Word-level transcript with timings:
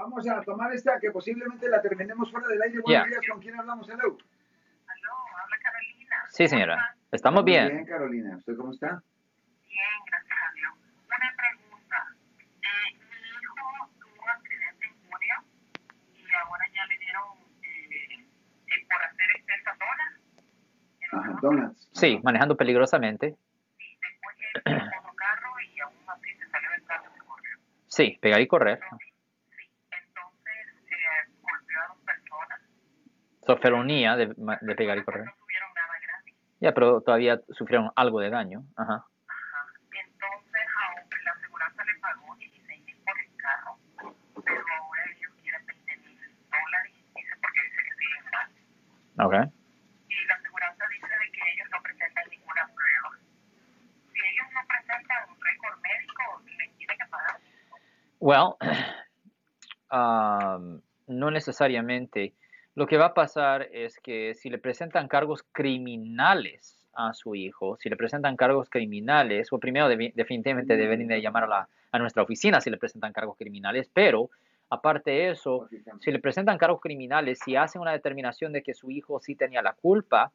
vamos 0.00 0.26
a 0.28 0.40
tomar 0.42 0.72
esta 0.72 0.98
que 0.98 1.10
posiblemente 1.10 1.68
la 1.68 1.80
terminemos 1.82 2.30
fuera 2.30 2.48
del 2.48 2.62
aire. 2.62 2.80
Buenos 2.80 3.04
Ya. 3.04 3.08
días, 3.08 3.20
¿con 3.30 3.40
quién 3.40 3.58
hablamos? 3.58 3.88
Hello. 3.88 4.16
Aló, 4.86 5.12
habla 5.42 5.56
Carolina. 5.62 6.16
Sí, 6.28 6.48
señora. 6.48 6.96
Estamos 7.12 7.44
bien. 7.44 7.68
bien, 7.68 7.84
Carolina. 7.86 8.36
¿Usted 8.36 8.56
cómo 8.56 8.72
está? 8.72 9.02
Bien, 9.68 9.84
gracias 10.06 10.38
a 10.38 10.52
Dios. 10.54 10.72
Una 11.06 11.34
pregunta. 11.36 12.06
Eh, 12.62 12.94
mi 12.94 13.28
hijo 13.28 13.90
tuvo 14.00 14.22
un 14.22 14.30
accidente 14.30 14.86
en 14.86 14.94
junio 15.10 15.34
y 16.16 16.34
ahora 16.34 16.64
ya 16.74 16.86
le 16.86 16.98
dieron 16.98 17.24
eh, 17.62 18.26
eh, 18.68 18.86
por 18.88 19.02
hacer 19.02 19.26
esa 19.60 19.76
zona. 19.76 20.20
Ajá, 21.12 21.38
donuts. 21.42 21.88
Sí, 21.92 22.14
Ajá. 22.14 22.22
manejando 22.24 22.56
peligrosamente. 22.56 23.36
Sí, 23.76 23.98
después 24.00 24.36
él 24.54 24.90
otro 24.98 25.14
carro 25.14 25.50
y 25.60 25.80
aún 25.80 25.94
así 26.08 26.32
se 26.38 26.48
salió 26.48 26.70
del 26.70 26.84
carro 26.84 27.10
y 27.16 27.18
corrió. 27.26 27.58
Sí, 27.88 28.18
pegar 28.22 28.40
y 28.40 28.46
correr. 28.46 28.80
Sí, 29.50 29.68
entonces 29.90 30.66
eh, 30.90 31.30
golpeó 31.42 31.80
a 31.80 31.88
dos 31.88 31.98
personas. 32.04 32.60
So, 33.50 33.56
felonía 33.56 34.14
de, 34.14 34.26
de 34.28 34.74
pegar 34.76 34.96
y 34.96 35.02
correr. 35.02 35.24
No 35.24 35.32
tuvieron 35.42 35.74
nada 35.74 35.94
grave. 36.00 36.34
Ya, 36.60 36.72
pero 36.72 37.00
todavía 37.00 37.40
sufrieron 37.50 37.90
algo 37.96 38.20
de 38.20 38.30
daño. 38.30 38.62
Ajá. 38.76 38.94
Ajá. 38.94 39.66
Entonces, 39.90 40.62
aún 40.86 41.24
la 41.24 41.32
aseguranza 41.32 41.84
le 41.84 41.94
pagó 41.98 42.36
16 42.36 42.84
mil 42.84 42.96
por 43.04 43.18
el 43.18 43.36
carro, 43.36 43.76
pero 44.44 44.62
ahora 44.78 45.02
ellos 45.16 45.32
quieren 45.42 45.66
20 45.66 45.96
mil 45.96 46.20
dólares, 46.46 46.94
dice 47.16 47.34
porque 47.42 47.60
dice 47.64 47.82
que 47.82 47.92
siguen 47.98 48.24
mal. 48.30 48.48
Ok. 49.26 49.34
Y 50.08 50.26
la 50.28 50.34
aseguranza 50.34 50.84
dice 50.86 51.06
de 51.08 51.32
que 51.32 51.52
ellos 51.52 51.68
no 51.72 51.82
presentan 51.82 52.24
ninguna 52.30 52.70
prueba. 52.70 53.18
Si 54.14 54.18
ellos 54.30 54.46
no 54.54 54.60
presentan 54.68 55.28
un 55.28 55.40
récord 55.42 55.80
médico, 55.82 56.42
le 56.46 56.68
tienen 56.78 56.98
que 56.98 57.06
pagar. 57.10 57.40
Well, 58.20 58.54
um, 59.90 60.80
no 61.08 61.30
necesariamente. 61.32 62.36
Lo 62.74 62.86
que 62.86 62.96
va 62.96 63.06
a 63.06 63.14
pasar 63.14 63.68
es 63.72 63.98
que 63.98 64.34
si 64.34 64.48
le 64.48 64.58
presentan 64.58 65.08
cargos 65.08 65.44
criminales 65.52 66.86
a 66.94 67.12
su 67.14 67.34
hijo, 67.34 67.76
si 67.80 67.88
le 67.88 67.96
presentan 67.96 68.36
cargos 68.36 68.68
criminales, 68.70 69.52
o 69.52 69.58
primero 69.58 69.88
definitivamente 69.88 70.76
deben 70.76 71.06
de 71.06 71.20
llamar 71.20 71.44
a, 71.44 71.48
la, 71.48 71.68
a 71.92 71.98
nuestra 71.98 72.22
oficina 72.22 72.60
si 72.60 72.70
le 72.70 72.76
presentan 72.76 73.12
cargos 73.12 73.36
criminales, 73.36 73.90
pero 73.92 74.30
aparte 74.68 75.10
de 75.10 75.30
eso, 75.30 75.68
si 76.00 76.12
le 76.12 76.20
presentan 76.20 76.58
cargos 76.58 76.80
criminales, 76.80 77.40
si 77.44 77.56
hacen 77.56 77.82
una 77.82 77.92
determinación 77.92 78.52
de 78.52 78.62
que 78.62 78.74
su 78.74 78.90
hijo 78.90 79.20
sí 79.20 79.34
tenía 79.34 79.62
la 79.62 79.72
culpa 79.72 80.32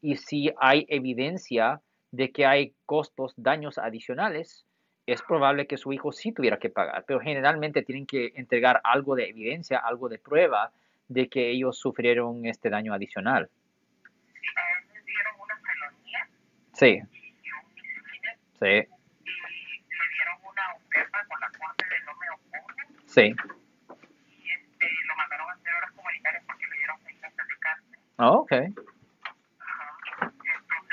y 0.00 0.16
si 0.16 0.52
hay 0.58 0.86
evidencia 0.88 1.80
de 2.12 2.30
que 2.30 2.46
hay 2.46 2.74
costos, 2.86 3.34
daños 3.36 3.78
adicionales, 3.78 4.64
es 5.06 5.20
probable 5.22 5.66
que 5.66 5.78
su 5.78 5.92
hijo 5.92 6.12
sí 6.12 6.30
tuviera 6.30 6.58
que 6.58 6.70
pagar, 6.70 7.04
pero 7.06 7.18
generalmente 7.18 7.82
tienen 7.82 8.06
que 8.06 8.32
entregar 8.36 8.80
algo 8.84 9.16
de 9.16 9.28
evidencia, 9.28 9.78
algo 9.78 10.08
de 10.08 10.18
prueba 10.18 10.72
de 11.12 11.28
que 11.28 11.50
ellos 11.50 11.78
sufrieron 11.78 12.46
este 12.46 12.70
daño 12.70 12.94
adicional. 12.94 13.50
A 14.56 14.62
una 15.42 15.54
Sí, 16.72 16.86
y 16.86 17.00
un 17.00 17.06
sí, 17.06 17.12
y 19.82 19.94
le 19.94 20.08
dieron 20.14 20.36
una 20.42 20.74
oferta 20.74 21.18
con 21.28 21.40
la 21.40 21.48
corte 21.58 21.84
de 21.84 22.00
no 22.04 22.12
me 22.16 22.26
sí. 23.06 23.20
y 23.20 24.50
este, 24.50 24.86
lo 25.06 25.16
mandaron 25.16 25.50
a 25.50 25.52
hacer 25.52 25.74
horas 25.74 25.92
comunitarias 25.92 26.44
porque 26.46 26.66
le 26.66 26.76
dieron 26.78 26.96
seis 27.04 27.20
de 27.20 27.28
cárcel. 27.60 27.98
Oh, 28.16 28.38
ok. 28.38 28.52
Entonces, 28.52 28.86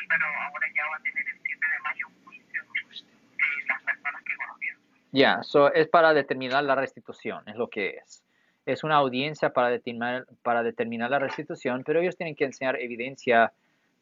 pero 0.09 0.26
ahora 0.26 0.67
ya 0.76 0.88
va 0.89 0.95
a 0.98 1.00
tener 1.02 1.28
el 1.30 1.39
7 1.42 1.66
de 1.66 1.80
mayo 1.80 2.08
un 2.08 2.26
juicio 2.26 2.61
de 2.64 3.66
las 3.67 3.81
personas 3.83 4.23
que 4.23 4.36
golpeó. 4.36 4.76
Ya, 5.11 5.44
so 5.44 5.73
es 5.73 5.88
para 5.88 6.14
determinar 6.14 6.64
la 6.64 6.76
restitución, 6.76 7.48
es 7.48 7.56
lo 7.56 7.70
que 7.70 7.98
es. 7.98 8.23
Es 8.72 8.84
una 8.84 8.95
audiencia 8.95 9.52
para 9.52 9.70
determinar, 9.70 10.25
para 10.44 10.62
determinar 10.62 11.09
la 11.09 11.20
restitución, 11.20 11.84
pero 11.84 12.02
ellos 12.02 12.16
tienen 12.16 12.36
que 12.36 12.45
enseñar 12.45 12.80
evidencia 12.80 13.52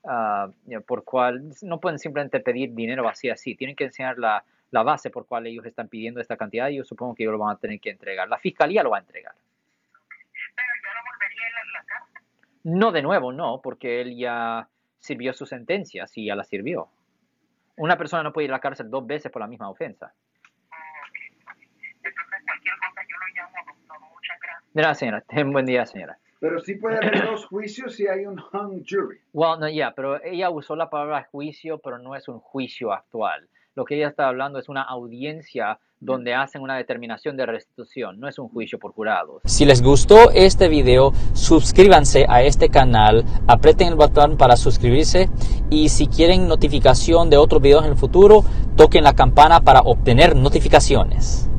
ya, 0.04 0.80
por 0.86 1.04
cual, 1.04 1.54
no 1.62 1.80
pueden 1.80 2.00
simplemente 2.00 2.40
pedir 2.40 2.74
dinero 2.74 3.08
así, 3.08 3.30
así, 3.30 3.56
tienen 3.56 3.76
que 3.76 3.86
enseñar 3.86 4.18
la, 4.18 4.44
la 4.72 4.84
base 4.84 5.10
por 5.10 5.26
cual 5.26 5.48
ellos 5.48 5.66
están 5.66 5.88
pidiendo 5.88 6.22
esta 6.22 6.38
cantidad 6.38 6.70
y 6.70 6.78
yo 6.78 6.84
supongo 6.84 7.16
que 7.16 7.24
ellos 7.24 7.34
lo 7.34 7.40
van 7.40 7.56
a 7.56 7.60
tener 7.60 7.80
que 7.80 7.90
entregar. 7.90 8.28
La 8.28 8.38
fiscalía 8.38 8.84
lo 8.84 8.92
va 8.92 8.98
a 8.98 9.02
entregar. 9.02 9.34
Pero 10.56 10.68
yo 10.84 10.90
no 10.94 11.12
volvería 11.12 11.46
a 11.48 11.66
la, 11.66 11.80
la 11.80 11.86
cárcel. 11.86 12.22
No 12.64 12.92
de 12.92 13.02
nuevo, 13.02 13.32
no, 13.32 13.62
porque 13.62 14.02
él 14.02 14.18
ya 14.18 14.68
sirvió 15.00 15.34
su 15.34 15.46
sentencia, 15.46 16.08
si 16.08 16.26
ya 16.26 16.36
la 16.36 16.44
sirvió. 16.44 16.90
Una 17.78 17.98
persona 17.98 18.24
no 18.24 18.34
puede 18.34 18.46
ir 18.46 18.52
a 18.52 18.56
la 18.56 18.60
cárcel 18.60 18.90
dos 18.90 19.06
veces 19.06 19.32
por 19.32 19.42
la 19.42 19.48
misma 19.48 19.70
ofensa. 19.70 20.08
Ok. 20.08 21.20
Entonces, 22.04 22.42
cualquier 22.46 22.76
cosa 22.78 23.02
yo 23.08 23.18
lo 23.18 23.28
llamo, 23.36 23.58
doctor. 23.68 24.00
Muchas 24.00 24.40
gracias. 24.78 24.78
Mira, 24.78 24.94
señora, 24.94 25.22
ten 25.28 25.52
buen 25.52 25.66
día, 25.66 25.86
señora. 25.86 26.18
Pero 26.40 26.60
sí 26.60 26.76
puede 26.76 26.98
haber 26.98 27.26
dos 27.26 27.48
juicios 27.48 27.96
si 27.96 28.08
hay 28.08 28.26
un 28.26 28.40
hung 28.40 28.84
jury. 28.88 29.18
Well, 29.34 29.60
no, 29.60 29.68
ya, 29.68 29.94
pero 29.96 30.24
ella 30.24 30.52
usó 30.52 30.76
la 30.76 30.90
palabra 30.90 31.28
juicio, 31.32 31.80
pero 31.80 31.98
no 31.98 32.16
es 32.16 32.28
un 32.28 32.40
juicio 32.40 32.94
actual. 32.94 33.48
Lo 33.74 33.86
que 33.86 33.96
ella 33.96 34.08
está 34.08 34.28
hablando 34.28 34.60
es 34.60 34.70
una 34.70 34.84
audiencia 34.84 35.80
donde 36.00 36.36
hacen 36.36 36.62
una 36.62 36.78
determinación 36.78 37.38
de 37.38 37.48
restitución, 37.48 38.20
no 38.20 38.28
es 38.28 38.38
un 38.38 38.50
juicio 38.50 38.78
por 38.78 38.92
jurados. 38.92 39.42
Si 39.46 39.66
les 39.66 39.82
gustó 39.82 40.30
este 40.32 40.68
video, 40.68 41.12
suscríbanse 41.34 42.26
a 42.30 42.44
este 42.44 42.70
canal, 42.70 43.24
aprieten 43.48 43.88
el 43.88 43.96
botón 43.96 44.38
para 44.38 44.58
suscribirse 44.58 45.30
y 45.72 45.90
si 45.90 46.08
quieren 46.08 46.48
notificación 46.48 47.32
de 47.32 47.38
otros 47.38 47.62
videos 47.62 47.84
en 47.84 47.92
el 47.92 47.98
futuro, 47.98 48.44
toquen 48.76 49.04
la 49.04 49.14
campana 49.14 49.62
para 49.62 49.82
obtener 49.82 50.36
notificaciones. 50.36 51.50